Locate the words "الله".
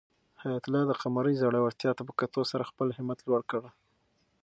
0.65-0.83